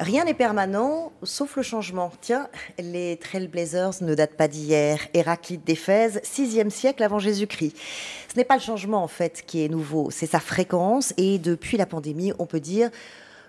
Rien 0.00 0.24
n'est 0.24 0.32
permanent, 0.32 1.12
sauf 1.22 1.56
le 1.56 1.62
changement. 1.62 2.10
Tiens, 2.22 2.48
les 2.78 3.18
Trailblazers 3.18 4.02
ne 4.02 4.14
datent 4.14 4.34
pas 4.34 4.48
d'hier. 4.48 4.98
Héraclite 5.12 5.62
d'Éphèse, 5.62 6.22
6e 6.24 6.70
siècle 6.70 7.02
avant 7.02 7.18
Jésus-Christ. 7.18 7.76
Ce 8.32 8.38
n'est 8.38 8.44
pas 8.44 8.54
le 8.54 8.62
changement, 8.62 9.02
en 9.04 9.08
fait, 9.08 9.42
qui 9.46 9.62
est 9.62 9.68
nouveau, 9.68 10.10
c'est 10.10 10.24
sa 10.24 10.40
fréquence. 10.40 11.12
Et 11.18 11.38
depuis 11.38 11.76
la 11.76 11.84
pandémie, 11.84 12.32
on 12.38 12.46
peut 12.46 12.60
dire 12.60 12.88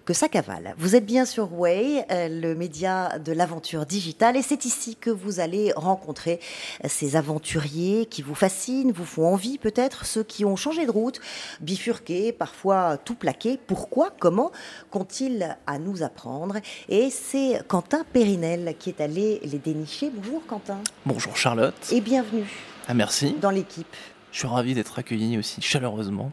que 0.05 0.13
ça 0.13 0.27
cavale. 0.27 0.73
Vous 0.77 0.95
êtes 0.95 1.05
bien 1.05 1.25
sur 1.25 1.53
Way, 1.53 2.05
euh, 2.11 2.27
le 2.27 2.55
média 2.55 3.19
de 3.19 3.31
l'aventure 3.31 3.85
digitale, 3.85 4.37
et 4.37 4.41
c'est 4.41 4.65
ici 4.65 4.95
que 4.95 5.09
vous 5.09 5.39
allez 5.39 5.71
rencontrer 5.75 6.39
ces 6.85 7.15
aventuriers 7.15 8.05
qui 8.05 8.21
vous 8.21 8.35
fascinent, 8.35 8.91
vous 8.91 9.05
font 9.05 9.25
envie 9.25 9.57
peut-être, 9.57 10.05
ceux 10.05 10.23
qui 10.23 10.45
ont 10.45 10.55
changé 10.55 10.85
de 10.85 10.91
route, 10.91 11.19
bifurqué, 11.59 12.31
parfois 12.31 12.97
tout 12.97 13.15
plaqué. 13.15 13.59
Pourquoi 13.67 14.09
Comment 14.19 14.51
qu'ont-ils 14.89 15.57
à 15.67 15.79
nous 15.79 16.03
apprendre? 16.03 16.57
Et 16.89 17.09
c'est 17.09 17.61
Quentin 17.67 18.03
Périnel 18.11 18.75
qui 18.79 18.89
est 18.89 19.01
allé 19.01 19.39
les 19.43 19.59
dénicher. 19.59 20.11
Bonjour 20.13 20.45
Quentin. 20.45 20.79
Bonjour 21.05 21.35
Charlotte. 21.37 21.73
Et 21.91 22.01
bienvenue. 22.01 22.47
Ah, 22.87 22.93
merci. 22.93 23.35
Dans 23.39 23.51
l'équipe. 23.51 23.95
Je 24.31 24.39
suis 24.39 24.47
ravi 24.47 24.73
d'être 24.73 24.97
accueilli 24.97 25.37
aussi 25.37 25.61
chaleureusement. 25.61 26.31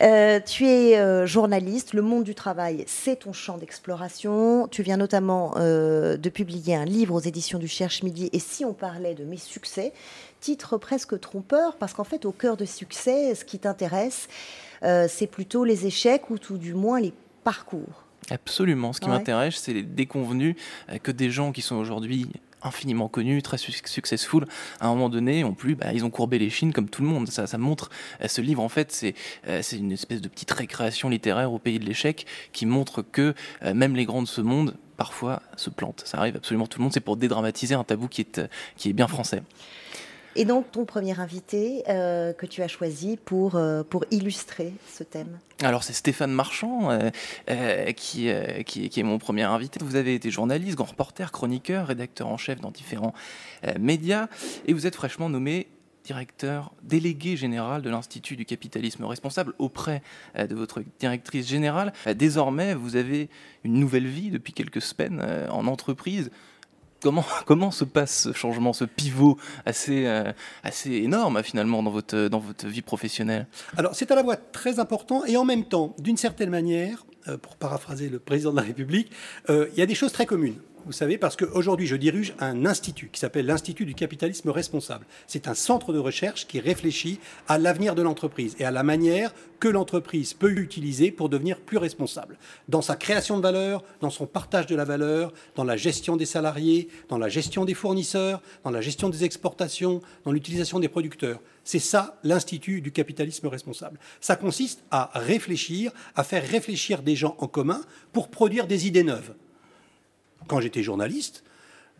Euh, 0.00 0.38
tu 0.44 0.66
es 0.66 0.98
euh, 0.98 1.26
journaliste, 1.26 1.92
le 1.92 2.02
monde 2.02 2.22
du 2.22 2.34
travail, 2.34 2.84
c'est 2.86 3.16
ton 3.20 3.32
champ 3.32 3.58
d'exploration. 3.58 4.68
Tu 4.68 4.82
viens 4.82 4.96
notamment 4.96 5.54
euh, 5.56 6.16
de 6.16 6.28
publier 6.28 6.76
un 6.76 6.84
livre 6.84 7.14
aux 7.14 7.20
éditions 7.20 7.58
du 7.58 7.66
Cherche 7.66 8.04
Midi. 8.04 8.30
Et 8.32 8.38
si 8.38 8.64
on 8.64 8.72
parlait 8.72 9.14
de 9.14 9.24
mes 9.24 9.36
succès, 9.36 9.92
titre 10.40 10.78
presque 10.78 11.18
trompeur, 11.18 11.76
parce 11.76 11.92
qu'en 11.92 12.04
fait, 12.04 12.24
au 12.24 12.32
cœur 12.32 12.56
de 12.56 12.64
succès, 12.64 13.34
ce 13.34 13.44
qui 13.44 13.58
t'intéresse, 13.58 14.28
c'est 15.08 15.26
plutôt 15.26 15.64
les 15.64 15.86
échecs 15.86 16.28
ou 16.28 16.36
tout 16.36 16.58
du 16.58 16.74
moins 16.74 17.00
les 17.00 17.14
parcours. 17.42 18.04
Absolument. 18.30 18.92
Ce 18.92 19.00
qui 19.00 19.08
m'intéresse, 19.08 19.56
c'est 19.56 19.72
les 19.72 19.82
déconvenus 19.82 20.56
que 21.02 21.10
des 21.10 21.30
gens 21.30 21.52
qui 21.52 21.62
sont 21.62 21.76
aujourd'hui 21.76 22.28
infiniment 22.64 23.08
connus, 23.08 23.42
très 23.42 23.58
successful, 23.58 24.46
à 24.80 24.86
un 24.86 24.94
moment 24.94 25.08
donné, 25.08 25.44
ont 25.44 25.54
plus, 25.54 25.74
bah, 25.74 25.92
ils 25.92 26.04
ont 26.04 26.10
courbé 26.10 26.38
les 26.38 26.50
chines 26.50 26.72
comme 26.72 26.88
tout 26.88 27.02
le 27.02 27.08
monde. 27.08 27.28
Ça, 27.28 27.46
ça 27.46 27.58
montre, 27.58 27.90
euh, 28.20 28.28
ce 28.28 28.40
livre 28.40 28.62
en 28.62 28.68
fait, 28.68 28.90
c'est 28.90 29.14
euh, 29.48 29.60
c'est 29.62 29.76
une 29.76 29.92
espèce 29.92 30.20
de 30.20 30.28
petite 30.28 30.50
récréation 30.50 31.08
littéraire 31.08 31.52
au 31.52 31.58
pays 31.58 31.78
de 31.78 31.84
l'échec 31.84 32.26
qui 32.52 32.66
montre 32.66 33.02
que 33.02 33.34
euh, 33.62 33.74
même 33.74 33.94
les 33.94 34.04
grands 34.04 34.22
de 34.22 34.28
ce 34.28 34.40
monde 34.40 34.76
parfois 34.96 35.42
se 35.56 35.70
plantent. 35.70 36.02
Ça 36.06 36.18
arrive 36.18 36.36
absolument 36.36 36.66
tout 36.66 36.78
le 36.78 36.84
monde. 36.84 36.92
C'est 36.92 37.00
pour 37.00 37.16
dédramatiser 37.16 37.74
un 37.74 37.84
tabou 37.84 38.08
qui 38.08 38.20
est, 38.22 38.40
qui 38.76 38.90
est 38.90 38.92
bien 38.92 39.08
français. 39.08 39.42
Et 40.36 40.44
donc, 40.44 40.70
ton 40.72 40.84
premier 40.84 41.18
invité 41.18 41.84
euh, 41.88 42.32
que 42.32 42.46
tu 42.46 42.62
as 42.62 42.68
choisi 42.68 43.16
pour, 43.16 43.54
euh, 43.54 43.82
pour 43.84 44.04
illustrer 44.10 44.72
ce 44.92 45.04
thème 45.04 45.38
Alors, 45.62 45.84
c'est 45.84 45.92
Stéphane 45.92 46.32
Marchand 46.32 46.90
euh, 46.90 47.92
qui, 47.92 48.28
qui, 48.66 48.88
qui, 48.88 49.00
est 49.00 49.04
mon 49.04 49.18
premier 49.18 49.44
invité. 49.44 49.78
Vous 49.82 49.96
avez 49.96 50.14
été 50.14 50.30
journaliste, 50.30 50.76
grand 50.76 50.86
reporter, 50.86 51.30
chroniqueur, 51.30 51.86
rédacteur 51.86 52.28
en 52.28 52.36
chef 52.36 52.60
dans 52.60 52.70
différents 52.70 53.14
médias 53.78 54.28
et 54.66 54.72
vous 54.72 54.86
êtes 54.86 54.94
fraîchement 54.94 55.28
nommé 55.28 55.68
directeur 56.04 56.72
délégué 56.82 57.36
général 57.36 57.80
de 57.80 57.88
l'Institut 57.88 58.36
du 58.36 58.44
capitalisme 58.44 59.04
responsable 59.04 59.54
auprès 59.58 60.02
de 60.36 60.54
votre 60.54 60.82
directrice 60.98 61.48
générale. 61.48 61.92
Désormais, 62.14 62.74
vous 62.74 62.96
avez 62.96 63.30
une 63.62 63.74
nouvelle 63.74 64.06
vie 64.06 64.30
depuis 64.30 64.52
quelques 64.52 64.82
semaines 64.82 65.24
en 65.50 65.66
entreprise. 65.66 66.30
Comment, 67.46 67.70
se 67.70 67.84
passe 67.84 68.24
ce 68.24 68.32
changement, 68.32 68.72
ce 68.72 68.84
pivot 68.84 69.38
assez, 69.66 70.06
euh, 70.06 70.32
énorme 70.86 71.42
finalement 71.42 71.82
dans 71.82 71.90
votre, 71.90 72.28
dans 72.28 72.38
votre 72.38 72.66
vie 72.66 72.82
professionnelle? 72.82 73.46
Alors 73.76 73.94
c'est 73.94 74.10
à 74.10 74.14
la 74.14 74.24
fois 74.24 74.36
très 74.36 74.78
important 74.78 75.24
et 75.24 75.36
en 75.36 75.44
même 75.44 75.64
temps, 75.64 75.94
d'une 75.98 76.16
certaine 76.16 76.50
manière, 76.50 77.04
euh, 77.28 77.36
pour 77.36 77.56
paraphraser 77.56 78.08
le 78.08 78.18
président 78.18 78.52
de 78.52 78.56
la 78.56 78.62
République, 78.62 79.10
euh, 79.50 79.68
il 79.72 79.78
y 79.78 79.82
a 79.82 79.86
des 79.86 79.94
choses 79.94 80.12
très 80.12 80.26
communes 80.26 80.58
vous 80.86 80.92
savez, 80.92 81.16
parce 81.16 81.36
qu'aujourd'hui, 81.36 81.86
je 81.86 81.96
dirige 81.96 82.34
un 82.40 82.66
institut 82.66 83.08
qui 83.10 83.18
s'appelle 83.18 83.46
l'Institut 83.46 83.86
du 83.86 83.94
capitalisme 83.94 84.50
responsable. 84.50 85.06
C'est 85.26 85.48
un 85.48 85.54
centre 85.54 85.92
de 85.92 85.98
recherche 85.98 86.46
qui 86.46 86.60
réfléchit 86.60 87.20
à 87.48 87.58
l'avenir 87.58 87.94
de 87.94 88.02
l'entreprise 88.02 88.54
et 88.58 88.64
à 88.64 88.70
la 88.70 88.82
manière 88.82 89.34
que 89.60 89.68
l'entreprise 89.68 90.34
peut 90.34 90.52
utiliser 90.52 91.10
pour 91.10 91.30
devenir 91.30 91.60
plus 91.60 91.78
responsable. 91.78 92.36
Dans 92.68 92.82
sa 92.82 92.96
création 92.96 93.38
de 93.38 93.42
valeur, 93.42 93.82
dans 94.00 94.10
son 94.10 94.26
partage 94.26 94.66
de 94.66 94.76
la 94.76 94.84
valeur, 94.84 95.32
dans 95.54 95.64
la 95.64 95.76
gestion 95.76 96.16
des 96.16 96.26
salariés, 96.26 96.88
dans 97.08 97.18
la 97.18 97.30
gestion 97.30 97.64
des 97.64 97.74
fournisseurs, 97.74 98.42
dans 98.62 98.70
la 98.70 98.82
gestion 98.82 99.08
des 99.08 99.24
exportations, 99.24 100.02
dans 100.24 100.32
l'utilisation 100.32 100.80
des 100.80 100.88
producteurs. 100.88 101.40
C'est 101.64 101.78
ça 101.78 102.18
l'Institut 102.24 102.82
du 102.82 102.92
capitalisme 102.92 103.46
responsable. 103.46 103.98
Ça 104.20 104.36
consiste 104.36 104.82
à 104.90 105.10
réfléchir, 105.14 105.92
à 106.14 106.24
faire 106.24 106.46
réfléchir 106.46 107.02
des 107.02 107.16
gens 107.16 107.36
en 107.38 107.46
commun 107.46 107.80
pour 108.12 108.28
produire 108.28 108.66
des 108.66 108.86
idées 108.86 109.04
neuves 109.04 109.34
quand 110.46 110.60
j'étais 110.60 110.82
journaliste, 110.82 111.44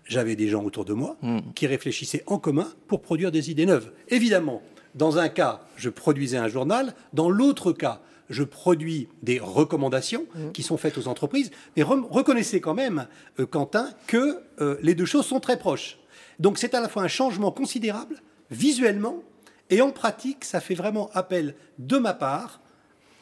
j'avais 0.07 0.37
des 0.37 0.49
gens 0.49 0.63
autour 0.63 0.85
de 0.85 0.93
moi 0.93 1.17
hmm. 1.23 1.41
qui 1.55 1.67
réfléchissaient 1.67 2.23
en 2.27 2.39
commun 2.39 2.69
pour 2.89 3.01
produire 3.01 3.33
des 3.33 3.51
idées 3.51 3.67
neuves. 3.67 3.91
Évidemment, 4.09 4.63
dans 4.95 5.19
un 5.19 5.29
cas, 5.29 5.63
je 5.77 5.91
produisais 5.91 6.37
un 6.37 6.49
journal, 6.49 6.95
dans 7.13 7.31
l'autre 7.31 7.73
cas, 7.73 8.01
je 8.31 8.43
produis 8.43 9.09
des 9.23 9.39
recommandations 9.39 10.27
hmm. 10.35 10.53
qui 10.53 10.63
sont 10.63 10.77
faites 10.77 10.99
aux 10.99 11.09
entreprises. 11.09 11.51
Mais 11.77 11.83
reconnaissez 11.83 12.61
quand 12.61 12.75
même, 12.75 13.07
euh, 13.39 13.47
Quentin, 13.47 13.91
que 14.07 14.39
euh, 14.61 14.77
les 14.83 14.95
deux 14.95 15.05
choses 15.05 15.27
sont 15.27 15.41
très 15.41 15.59
proches. 15.59 15.99
Donc 16.39 16.59
c'est 16.59 16.75
à 16.75 16.81
la 16.81 16.89
fois 16.89 17.03
un 17.03 17.09
changement 17.09 17.53
considérable, 17.53 18.23
visuellement, 18.51 19.23
et 19.71 19.81
en 19.81 19.91
pratique, 19.91 20.45
ça 20.45 20.61
fait 20.61 20.75
vraiment 20.75 21.11
appel 21.15 21.55
de 21.79 21.97
ma 21.97 22.13
part 22.13 22.61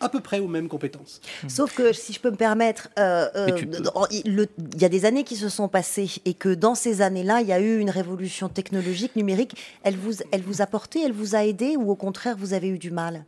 à 0.02 0.08
peu 0.08 0.20
près 0.20 0.38
aux 0.38 0.48
mêmes 0.48 0.68
compétences. 0.68 1.20
Sauf 1.48 1.74
que, 1.74 1.92
si 1.92 2.12
je 2.12 2.20
peux 2.20 2.30
me 2.30 2.36
permettre, 2.36 2.88
euh, 2.98 3.28
euh, 3.36 3.48
il 4.10 4.48
y 4.80 4.84
a 4.84 4.88
des 4.88 5.04
années 5.04 5.24
qui 5.24 5.36
se 5.36 5.48
sont 5.48 5.68
passées 5.68 6.10
et 6.24 6.34
que 6.34 6.52
dans 6.52 6.74
ces 6.74 7.02
années-là, 7.02 7.40
il 7.40 7.46
y 7.46 7.52
a 7.52 7.60
eu 7.60 7.78
une 7.78 7.90
révolution 7.90 8.48
technologique, 8.48 9.16
numérique. 9.16 9.56
Elle 9.82 9.96
vous, 9.96 10.14
elle 10.30 10.42
vous 10.42 10.62
a 10.62 10.66
porté, 10.66 11.02
elle 11.04 11.12
vous 11.12 11.34
a 11.34 11.44
aidé 11.44 11.76
ou 11.76 11.90
au 11.90 11.96
contraire, 11.96 12.36
vous 12.38 12.54
avez 12.54 12.68
eu 12.68 12.78
du 12.78 12.90
mal? 12.90 13.24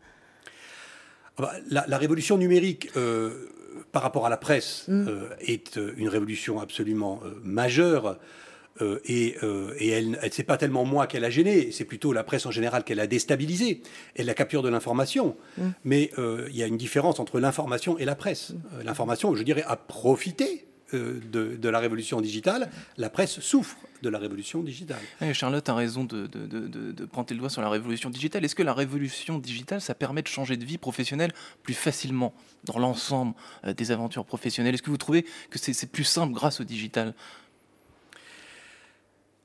Ah 1.39 1.43
bah, 1.43 1.53
la, 1.87 1.99
révolution 1.99 2.39
numérique, 2.39 2.91
euh, 2.97 3.51
par 3.93 4.03
rapport 4.03 4.27
à 4.27 4.29
la 4.29 4.37
presse, 4.37 4.85
mm. 4.89 5.09
est 5.41 5.79
une 5.97 6.09
révolution 6.09 6.61
absolument 6.61 7.21
majeure. 7.43 8.19
Euh, 8.81 8.99
et, 9.05 9.37
euh, 9.43 9.75
et, 9.79 9.89
elle, 9.89 10.19
elle 10.21 10.33
c'est 10.33 10.43
pas 10.43 10.57
tellement 10.57 10.85
moi 10.85 11.07
qu'elle 11.07 11.25
a 11.25 11.31
gêné, 11.31 11.71
c'est 11.71 11.85
plutôt 11.85 12.13
la 12.13 12.25
presse 12.25 12.47
en 12.47 12.51
général 12.51 12.85
qu'elle 12.85 13.01
a 13.01 13.07
déstabilisé, 13.07 13.83
et 14.17 14.25
la 14.25 14.35
capture 14.35 14.63
de 14.63 14.69
l'information. 14.69 15.37
Mm. 15.59 15.63
Mais 15.85 16.11
euh, 16.19 16.49
il 16.51 16.57
y 16.57 16.63
a 16.63 16.67
une 16.67 16.77
différence 16.77 17.21
entre 17.21 17.39
l'information 17.39 17.99
et 17.99 18.05
la 18.05 18.17
presse. 18.17 18.51
Mm. 18.51 18.83
L'information, 18.85 19.35
je 19.35 19.43
dirais, 19.43 19.65
a 19.67 19.77
profité 19.77 20.67
de, 20.93 21.57
de, 21.57 21.69
la 21.69 21.81
révolution 21.81 22.21
digitale. 22.21 22.71
La 22.99 23.11
presse 23.11 23.41
souffre 23.41 23.79
de 24.03 24.09
la 24.09 24.19
révolution 24.19 24.63
digitale. 24.63 25.01
Charlotte 25.33 25.69
a 25.69 25.75
raison 25.75 26.05
de, 26.05 26.29
de, 26.29 26.47
de, 26.47 27.05
pointer 27.07 27.35
le 27.35 27.41
doigt 27.41 27.51
sur 27.51 27.63
la 27.63 27.69
révolution 27.69 28.11
digitale. 28.11 28.45
Est-ce 28.45 28.55
que 28.55 28.63
la 28.63 28.75
révolution 28.75 29.39
digitale, 29.39 29.81
ça 29.81 29.97
permet 29.97 30.23
de 30.23 30.29
changer 30.29 30.57
de 30.57 30.65
vie 30.65 30.79
professionnelle 30.79 31.33
plus 31.65 31.75
facilement 31.75 32.33
dans 32.65 32.79
l'ensemble 32.79 33.35
des 33.77 33.91
aventures 33.91 34.25
professionnelles? 34.25 34.75
Est-ce 34.75 34.85
que 34.85 34.91
vous 34.91 34.97
trouvez 34.97 35.25
que 35.51 35.59
c'est 35.59 35.91
plus 35.91 36.05
simple 36.05 36.33
grâce 36.33 36.61
au 36.61 36.65
digital? 36.65 37.15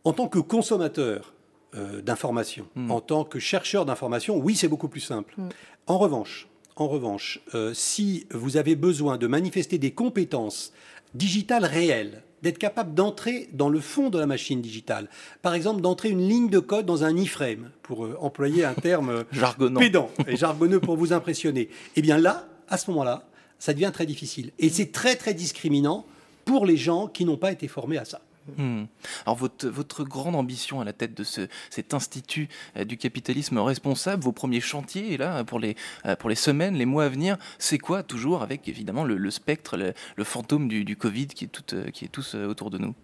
En 0.09 0.13
tant 0.13 0.27
que 0.27 0.39
consommateur 0.39 1.33
euh, 1.75 2.01
d'informations, 2.01 2.65
hmm. 2.73 2.89
en 2.89 2.99
tant 2.99 3.23
que 3.23 3.37
chercheur 3.37 3.85
d'informations, 3.85 4.37
oui, 4.37 4.55
c'est 4.55 4.67
beaucoup 4.67 4.87
plus 4.87 5.01
simple. 5.01 5.35
Hmm. 5.37 5.49
En 5.85 5.99
revanche, 5.99 6.47
en 6.77 6.87
revanche, 6.87 7.41
euh, 7.53 7.75
si 7.75 8.25
vous 8.31 8.57
avez 8.57 8.75
besoin 8.75 9.17
de 9.17 9.27
manifester 9.27 9.77
des 9.77 9.91
compétences 9.91 10.73
digitales 11.13 11.63
réelles, 11.63 12.23
d'être 12.41 12.57
capable 12.57 12.95
d'entrer 12.95 13.49
dans 13.53 13.69
le 13.69 13.79
fond 13.79 14.09
de 14.09 14.17
la 14.17 14.25
machine 14.25 14.61
digitale. 14.61 15.09
Par 15.43 15.53
exemple, 15.53 15.81
d'entrer 15.81 16.09
une 16.09 16.27
ligne 16.27 16.49
de 16.49 16.59
code 16.59 16.87
dans 16.87 17.03
un 17.03 17.15
iframe, 17.15 17.69
pour 17.83 18.05
euh, 18.05 18.17
employer 18.19 18.65
un 18.65 18.73
terme 18.73 19.25
pédant 19.77 20.09
et 20.25 20.37
jargonneux 20.37 20.79
pour 20.79 20.97
vous 20.97 21.13
impressionner. 21.13 21.69
Eh 21.95 22.01
bien 22.01 22.17
là, 22.17 22.47
à 22.67 22.79
ce 22.79 22.89
moment-là, 22.89 23.27
ça 23.59 23.73
devient 23.73 23.91
très 23.93 24.07
difficile. 24.07 24.53
Et 24.57 24.69
c'est 24.69 24.91
très 24.91 25.15
très 25.15 25.35
discriminant 25.35 26.03
pour 26.45 26.65
les 26.65 26.77
gens 26.77 27.05
qui 27.05 27.25
n'ont 27.25 27.37
pas 27.37 27.51
été 27.51 27.67
formés 27.67 27.99
à 27.99 28.05
ça. 28.05 28.21
Hmm. 28.57 28.85
Alors 29.25 29.35
votre, 29.37 29.67
votre, 29.67 30.03
grande 30.03 30.35
ambition 30.35 30.81
à 30.81 30.85
la 30.85 30.93
tête 30.93 31.15
de 31.15 31.23
ce, 31.23 31.47
cet 31.69 31.93
institut 31.93 32.47
euh, 32.77 32.85
du 32.85 32.97
capitalisme 32.97 33.57
responsable, 33.59 34.23
vos 34.23 34.31
premiers 34.31 34.61
chantiers 34.61 35.17
là 35.17 35.43
pour 35.43 35.59
les, 35.59 35.75
euh, 36.05 36.15
pour 36.15 36.29
les 36.29 36.35
semaines, 36.35 36.75
les 36.75 36.85
mois 36.85 37.05
à 37.05 37.09
venir, 37.09 37.37
c'est 37.57 37.77
quoi 37.77 38.03
toujours 38.03 38.41
avec 38.41 38.67
évidemment 38.67 39.03
le, 39.03 39.31
spectre, 39.31 39.77
le, 39.77 40.23
fantôme 40.23 40.67
du, 40.67 40.95
Covid 40.95 41.27
qui 41.27 41.45
est, 41.45 41.49
tout, 41.49 41.75
euh, 41.75 41.89
qui 41.89 42.05
est 42.05 42.09
tous 42.09 42.35
autour 42.35 42.69
de 42.69 42.77
nous? 42.77 42.95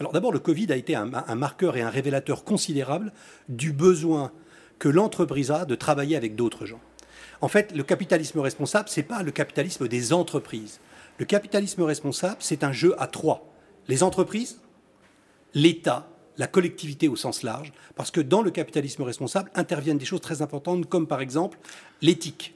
Alors 0.00 0.12
d'abord 0.12 0.32
le 0.32 0.38
Covid 0.38 0.72
a 0.72 0.76
été 0.76 0.94
un, 0.94 1.10
un, 1.14 1.34
marqueur 1.34 1.76
et 1.76 1.82
un 1.82 1.90
révélateur 1.90 2.44
considérable 2.44 3.12
du 3.48 3.72
besoin 3.72 4.32
que 4.78 4.88
l'entreprise 4.88 5.50
a 5.50 5.64
de 5.64 5.74
travailler 5.74 6.16
avec 6.16 6.34
d'autres 6.34 6.66
gens. 6.66 6.80
En 7.40 7.48
fait, 7.48 7.74
le 7.74 7.82
capitalisme 7.82 8.38
responsable, 8.38 8.88
c'est 8.88 9.02
pas 9.02 9.22
le 9.22 9.32
capitalisme 9.32 9.88
des 9.88 10.12
entreprises. 10.12 10.80
Le 11.18 11.24
capitalisme 11.24 11.82
responsable, 11.82 12.36
c'est 12.40 12.64
un 12.64 12.72
jeu 12.72 12.94
à 13.00 13.06
trois. 13.06 13.52
Les 13.88 14.02
entreprises, 14.02 14.60
l'État, 15.54 16.08
la 16.38 16.46
collectivité 16.46 17.08
au 17.08 17.16
sens 17.16 17.42
large, 17.42 17.72
parce 17.94 18.10
que 18.10 18.20
dans 18.20 18.42
le 18.42 18.50
capitalisme 18.50 19.02
responsable 19.02 19.50
interviennent 19.54 19.98
des 19.98 20.04
choses 20.04 20.20
très 20.20 20.42
importantes 20.42 20.88
comme 20.88 21.06
par 21.06 21.20
exemple 21.20 21.58
l'éthique, 22.00 22.54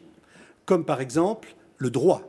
comme 0.64 0.84
par 0.84 1.00
exemple 1.00 1.54
le 1.78 1.90
droit, 1.90 2.22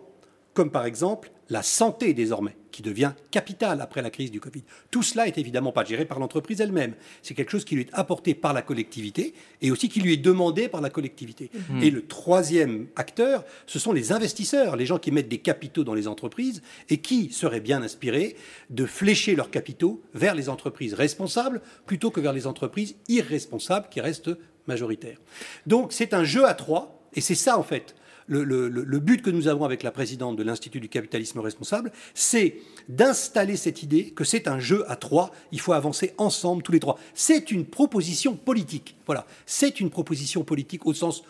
comme 0.54 0.72
par 0.72 0.86
exemple 0.86 1.32
la 1.50 1.64
santé 1.64 2.14
désormais, 2.14 2.58
qui 2.78 2.84
devient 2.84 3.14
capitale 3.32 3.82
après 3.82 4.04
la 4.04 4.12
crise 4.12 4.30
du 4.30 4.40
Covid. 4.40 4.62
Tout 4.92 5.02
cela 5.02 5.28
est 5.28 5.40
évidemment 5.40 5.72
pas 5.72 5.84
géré 5.84 6.06
par 6.06 6.20
l'entreprise 6.20 6.62
elle-même. 6.62 6.94
C'est 7.24 7.34
quelque 7.34 7.50
chose 7.50 7.66
qui 7.66 7.74
lui 7.74 7.82
est 7.82 7.90
apporté 7.92 8.36
par 8.36 8.54
la 8.54 8.62
collectivité 8.62 9.34
et 9.64 9.72
aussi 9.72 9.90
qui 9.90 10.00
lui 10.00 10.14
est 10.14 10.18
demandé 10.18 10.68
par 10.68 10.80
la 10.80 10.92
collectivité. 10.92 11.50
Mmh. 11.72 11.82
Et 11.82 11.90
le 11.90 12.06
troisième 12.06 12.86
acteur, 12.96 13.46
ce 13.66 13.80
sont 13.80 13.94
les 13.94 14.12
investisseurs, 14.12 14.76
les 14.76 14.86
gens 14.86 15.00
qui 15.00 15.10
mettent 15.10 15.28
des 15.28 15.40
capitaux 15.40 15.84
dans 15.84 15.96
les 15.96 16.08
entreprises 16.08 16.62
et 16.90 17.00
qui 17.00 17.32
seraient 17.32 17.62
bien 17.62 17.82
inspirés 17.82 18.36
de 18.70 18.86
flécher 18.86 19.36
leurs 19.36 19.50
capitaux 19.50 20.04
vers 20.14 20.36
les 20.36 20.48
entreprises 20.48 20.94
responsables 20.94 21.62
plutôt 21.88 22.12
que 22.12 22.22
vers 22.22 22.34
les 22.34 22.46
entreprises 22.46 22.96
irresponsables 23.08 23.88
qui 23.90 24.02
restent 24.02 24.38
majoritaires. 24.68 25.18
Donc 25.66 25.94
c'est 25.94 26.14
un 26.14 26.24
jeu 26.24 26.46
à 26.46 26.54
trois 26.54 27.02
et 27.16 27.22
c'est 27.22 27.34
ça 27.34 27.58
en 27.58 27.64
fait 27.64 27.96
le, 28.28 29.00
but 29.00 29.22
que 29.22 29.30
nous 29.30 29.48
avons 29.48 29.66
avec 29.66 29.84
la 29.84 29.92
présidente 29.92 30.36
de 30.36 30.44
l'Institut 30.44 30.80
du 30.80 30.90
capitalisme 30.90 31.40
responsable, 31.40 31.92
c'est 32.14 32.58
d'installer 32.90 33.56
cette 33.56 33.84
idée 33.84 34.12
que 34.12 34.24
c'est 34.24 34.48
un 34.48 34.60
jeu 34.60 34.90
à 34.90 34.96
trois, 34.96 35.32
il 35.52 35.60
faut 35.60 35.74
avancer 35.74 36.14
ensemble 36.18 36.64
tous 36.64 36.72
les 36.72 36.80
trois. 36.80 37.00
C'est 37.14 37.52
une 37.52 37.66
proposition 37.66 38.36
politique. 38.36 38.96
Voilà, 39.06 39.26
c'est 39.46 39.80
une 39.80 39.90
proposition 39.90 40.44
politique 40.44 40.86
au 40.86 40.94
sens 40.94 41.24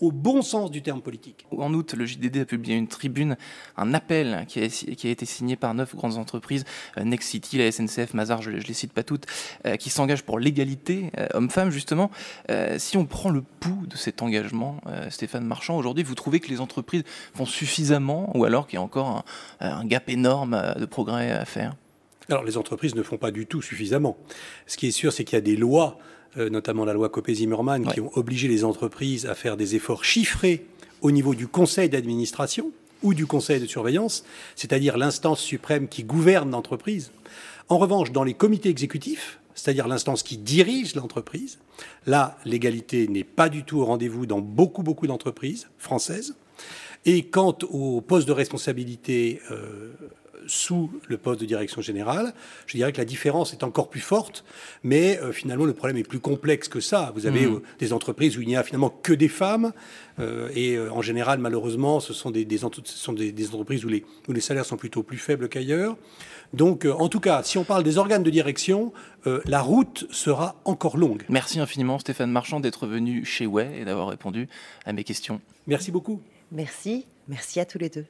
au 0.00 0.12
bon 0.12 0.42
sens 0.42 0.70
du 0.70 0.82
terme 0.82 1.00
politique. 1.00 1.46
En 1.56 1.72
août, 1.72 1.94
le 1.96 2.06
JDD 2.06 2.38
a 2.38 2.44
publié 2.44 2.76
une 2.76 2.88
tribune, 2.88 3.36
un 3.76 3.94
appel 3.94 4.44
qui 4.48 4.62
a, 4.62 4.68
qui 4.68 5.08
a 5.08 5.10
été 5.10 5.26
signé 5.26 5.56
par 5.56 5.74
neuf 5.74 5.94
grandes 5.94 6.16
entreprises, 6.16 6.64
euh, 6.98 7.04
Nexity, 7.04 7.58
la 7.58 7.70
SNCF, 7.70 8.14
Mazar, 8.14 8.42
je 8.42 8.50
ne 8.50 8.56
les 8.56 8.74
cite 8.74 8.92
pas 8.92 9.02
toutes, 9.02 9.26
euh, 9.64 9.76
qui 9.76 9.90
s'engagent 9.90 10.22
pour 10.22 10.38
l'égalité 10.38 11.10
euh, 11.18 11.26
homme-femme, 11.34 11.70
justement. 11.70 12.10
si 12.78 12.96
on 12.96 13.06
prend 13.06 13.30
le 13.30 13.42
pouls 13.42 13.86
de 13.86 13.96
cet 13.96 14.22
engagement, 14.22 14.80
Stéphane 15.10 15.44
Marchand, 15.44 15.76
aujourd'hui, 15.76 16.04
vous 16.04 16.14
trouvez 16.14 16.40
que 16.40 16.48
les 16.48 16.60
entreprises 16.60 17.04
font 17.34 17.46
suffisamment 17.46 18.30
ou 18.36 18.44
alors 18.44 18.66
qu'il 18.66 18.76
y 18.76 18.80
a 18.80 18.82
encore 18.82 19.24
un, 19.60 19.70
un 19.70 19.84
gap 19.84 20.08
énorme 20.08 20.74
de 20.78 20.86
progrès 20.86 21.30
à 21.30 21.44
faire? 21.44 21.74
Alors 22.28 22.44
les 22.44 22.56
entreprises 22.56 22.94
ne 22.94 23.02
font 23.02 23.18
pas 23.18 23.30
du 23.30 23.46
tout 23.46 23.62
suffisamment. 23.62 24.16
Ce 24.66 24.76
qui 24.76 24.88
est 24.88 24.92
sûr, 24.92 25.12
c'est 25.12 25.24
qu'il 25.24 25.36
y 25.36 25.38
a 25.38 25.42
des 25.42 25.56
lois 25.56 25.98
notamment 26.36 26.84
la 26.84 26.92
loi 26.92 27.08
Copé-Zimmermann, 27.08 27.86
qui 27.92 28.00
ont 28.00 28.10
obligé 28.14 28.48
les 28.48 28.64
entreprises 28.64 29.26
à 29.26 29.34
faire 29.34 29.56
des 29.56 29.74
efforts 29.74 30.04
chiffrés 30.04 30.66
au 31.02 31.10
niveau 31.10 31.34
du 31.34 31.46
conseil 31.46 31.88
d'administration 31.88 32.72
ou 33.02 33.14
du 33.14 33.26
conseil 33.26 33.60
de 33.60 33.66
surveillance, 33.66 34.24
c'est-à-dire 34.54 34.96
l'instance 34.96 35.40
suprême 35.40 35.88
qui 35.88 36.04
gouverne 36.04 36.50
l'entreprise. 36.50 37.12
En 37.68 37.78
revanche, 37.78 38.12
dans 38.12 38.24
les 38.24 38.34
comités 38.34 38.68
exécutifs, 38.68 39.38
c'est-à-dire 39.54 39.88
l'instance 39.88 40.22
qui 40.22 40.38
dirige 40.38 40.94
l'entreprise, 40.94 41.58
là, 42.06 42.38
l'égalité 42.44 43.08
n'est 43.08 43.24
pas 43.24 43.48
du 43.48 43.64
tout 43.64 43.78
au 43.78 43.84
rendez-vous 43.84 44.26
dans 44.26 44.40
beaucoup, 44.40 44.82
beaucoup 44.82 45.06
d'entreprises 45.06 45.68
françaises. 45.78 46.36
Et 47.04 47.24
quant 47.24 47.56
au 47.70 48.00
poste 48.00 48.28
de 48.28 48.32
responsabilité 48.32 49.40
euh, 49.50 49.92
sous 50.46 50.90
le 51.08 51.18
poste 51.18 51.40
de 51.40 51.46
direction 51.46 51.80
générale. 51.80 52.34
Je 52.66 52.76
dirais 52.76 52.92
que 52.92 52.98
la 52.98 53.04
différence 53.04 53.52
est 53.52 53.62
encore 53.62 53.88
plus 53.88 54.00
forte, 54.00 54.44
mais 54.82 55.18
euh, 55.20 55.32
finalement 55.32 55.64
le 55.64 55.72
problème 55.72 55.96
est 55.96 56.08
plus 56.08 56.20
complexe 56.20 56.68
que 56.68 56.80
ça. 56.80 57.12
Vous 57.14 57.26
avez 57.26 57.46
hmm. 57.46 57.56
euh, 57.56 57.62
des 57.78 57.92
entreprises 57.92 58.36
où 58.36 58.42
il 58.42 58.48
n'y 58.48 58.56
a 58.56 58.62
finalement 58.62 58.90
que 58.90 59.12
des 59.12 59.28
femmes, 59.28 59.72
euh, 60.18 60.48
et 60.54 60.78
en 60.78 61.02
général, 61.02 61.38
malheureusement, 61.38 62.00
ce 62.00 62.12
sont 62.12 62.30
des, 62.30 62.46
sont 62.84 63.12
des, 63.12 63.48
entreprises 63.48 63.84
où 63.84 63.88
les, 63.88 64.04
où 64.28 64.32
les, 64.32 64.40
salaires 64.40 64.64
sont 64.64 64.76
plutôt 64.76 65.02
plus 65.02 65.18
faibles 65.18 65.48
qu'ailleurs. 65.48 65.96
Donc, 66.54 66.86
en 66.86 67.08
tout 67.08 67.20
cas, 67.20 67.42
si 67.42 67.58
on 67.58 67.64
parle 67.64 67.82
des 67.82 67.98
organes 67.98 68.22
de 68.22 68.30
direction, 68.30 68.92
la 69.24 69.60
route 69.60 70.06
sera 70.10 70.60
encore 70.64 70.96
longue. 70.96 71.24
Merci 71.28 71.58
infiniment, 71.58 71.98
Stéphane 71.98 72.30
Marchand, 72.30 72.60
d'être 72.60 72.86
venu 72.86 73.24
chez 73.24 73.46
Way 73.46 73.80
et 73.80 73.84
d'avoir 73.84 74.08
répondu 74.08 74.48
à 74.84 74.92
mes 74.92 75.04
questions. 75.04 75.40
Merci 75.66 75.90
beaucoup. 75.90 76.22
Merci. 76.52 77.06
Merci 77.28 77.60
à 77.60 77.64
tous 77.64 77.78
les 77.78 77.90
deux. 77.90 78.06